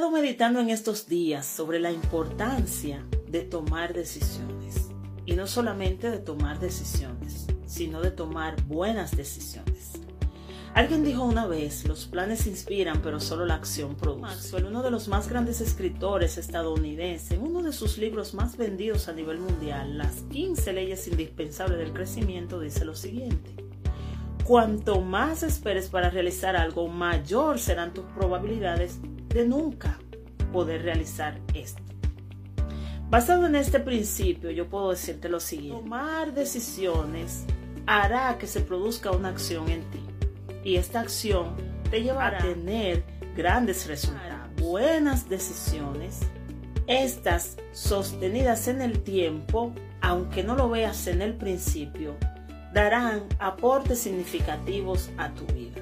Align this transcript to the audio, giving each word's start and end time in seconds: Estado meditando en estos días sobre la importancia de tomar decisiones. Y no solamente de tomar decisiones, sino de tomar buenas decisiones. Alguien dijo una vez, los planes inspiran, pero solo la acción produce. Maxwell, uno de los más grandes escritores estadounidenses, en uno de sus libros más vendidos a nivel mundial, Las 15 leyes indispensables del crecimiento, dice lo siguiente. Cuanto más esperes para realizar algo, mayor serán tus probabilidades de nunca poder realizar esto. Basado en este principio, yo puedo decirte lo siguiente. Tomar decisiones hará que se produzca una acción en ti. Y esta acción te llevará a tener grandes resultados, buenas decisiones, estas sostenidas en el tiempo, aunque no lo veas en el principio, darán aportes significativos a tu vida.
Estado 0.00 0.16
meditando 0.16 0.60
en 0.60 0.70
estos 0.70 1.08
días 1.08 1.44
sobre 1.44 1.78
la 1.78 1.92
importancia 1.92 3.04
de 3.28 3.42
tomar 3.42 3.92
decisiones. 3.92 4.88
Y 5.26 5.34
no 5.34 5.46
solamente 5.46 6.10
de 6.10 6.16
tomar 6.16 6.58
decisiones, 6.58 7.46
sino 7.66 8.00
de 8.00 8.10
tomar 8.10 8.62
buenas 8.62 9.14
decisiones. 9.14 10.00
Alguien 10.72 11.04
dijo 11.04 11.22
una 11.22 11.46
vez, 11.46 11.86
los 11.86 12.06
planes 12.06 12.46
inspiran, 12.46 13.02
pero 13.02 13.20
solo 13.20 13.44
la 13.44 13.56
acción 13.56 13.94
produce. 13.94 14.22
Maxwell, 14.22 14.64
uno 14.64 14.82
de 14.82 14.90
los 14.90 15.06
más 15.08 15.28
grandes 15.28 15.60
escritores 15.60 16.38
estadounidenses, 16.38 17.32
en 17.32 17.42
uno 17.42 17.62
de 17.62 17.74
sus 17.74 17.98
libros 17.98 18.32
más 18.32 18.56
vendidos 18.56 19.06
a 19.08 19.12
nivel 19.12 19.36
mundial, 19.36 19.98
Las 19.98 20.22
15 20.30 20.72
leyes 20.72 21.08
indispensables 21.08 21.78
del 21.78 21.92
crecimiento, 21.92 22.58
dice 22.58 22.86
lo 22.86 22.94
siguiente. 22.94 23.54
Cuanto 24.44 25.00
más 25.00 25.42
esperes 25.42 25.88
para 25.88 26.10
realizar 26.10 26.56
algo, 26.56 26.88
mayor 26.88 27.58
serán 27.58 27.92
tus 27.92 28.04
probabilidades 28.16 28.98
de 29.28 29.46
nunca 29.46 29.98
poder 30.52 30.82
realizar 30.82 31.40
esto. 31.54 31.82
Basado 33.08 33.46
en 33.46 33.56
este 33.56 33.80
principio, 33.80 34.50
yo 34.50 34.68
puedo 34.68 34.90
decirte 34.90 35.28
lo 35.28 35.40
siguiente. 35.40 35.82
Tomar 35.82 36.32
decisiones 36.32 37.44
hará 37.86 38.38
que 38.38 38.46
se 38.46 38.60
produzca 38.60 39.10
una 39.10 39.30
acción 39.30 39.68
en 39.68 39.82
ti. 39.90 40.00
Y 40.62 40.76
esta 40.76 41.00
acción 41.00 41.54
te 41.90 42.02
llevará 42.02 42.38
a 42.38 42.42
tener 42.42 43.04
grandes 43.36 43.86
resultados, 43.86 44.48
buenas 44.60 45.28
decisiones, 45.28 46.20
estas 46.86 47.56
sostenidas 47.72 48.68
en 48.68 48.80
el 48.80 49.02
tiempo, 49.02 49.72
aunque 50.00 50.42
no 50.42 50.54
lo 50.54 50.68
veas 50.68 51.06
en 51.06 51.22
el 51.22 51.34
principio, 51.34 52.16
darán 52.72 53.24
aportes 53.38 54.00
significativos 54.00 55.10
a 55.16 55.30
tu 55.30 55.46
vida. 55.46 55.80